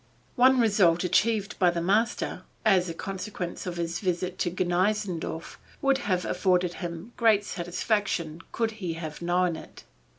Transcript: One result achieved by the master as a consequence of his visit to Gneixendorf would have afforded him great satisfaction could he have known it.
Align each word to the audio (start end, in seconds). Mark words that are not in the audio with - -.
One 0.35 0.59
result 0.59 1.03
achieved 1.03 1.59
by 1.59 1.69
the 1.69 1.79
master 1.79 2.41
as 2.65 2.89
a 2.89 2.93
consequence 2.95 3.67
of 3.67 3.77
his 3.77 3.99
visit 3.99 4.39
to 4.39 4.49
Gneixendorf 4.49 5.57
would 5.79 5.99
have 5.99 6.25
afforded 6.25 6.73
him 6.73 7.13
great 7.17 7.45
satisfaction 7.45 8.41
could 8.51 8.71
he 8.81 8.93
have 8.93 9.21
known 9.21 9.55
it. 9.55 9.83